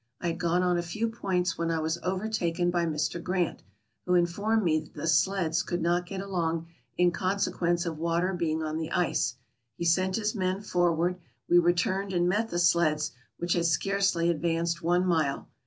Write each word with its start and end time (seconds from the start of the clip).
I 0.19 0.29
had 0.29 0.39
gone 0.39 0.63
on 0.63 0.79
a 0.79 0.81
few 0.81 1.07
points 1.09 1.59
when 1.59 1.69
I 1.69 1.77
was 1.77 1.99
over 2.01 2.27
taken 2.27 2.71
by 2.71 2.87
Mr. 2.87 3.21
Grant, 3.21 3.61
who 4.07 4.15
informed 4.15 4.63
me 4.63 4.79
that 4.79 4.95
the 4.95 5.05
sleds 5.05 5.61
could 5.61 5.79
not 5.83 6.07
get 6.07 6.21
along 6.21 6.65
in 6.97 7.11
consequence 7.11 7.85
of 7.85 7.99
water 7.99 8.33
being 8.33 8.63
on 8.63 8.77
the 8.79 8.89
ice; 8.91 9.35
he 9.75 9.85
sent 9.85 10.15
his 10.15 10.33
men 10.33 10.61
forward; 10.63 11.19
we 11.47 11.59
returned 11.59 12.13
and 12.13 12.27
met 12.27 12.49
the 12.49 12.57
sleds, 12.57 13.11
which 13.37 13.53
had 13.53 13.67
scarcely 13.67 14.31
advanced 14.31 14.81
one 14.81 15.05
mile. 15.05 15.47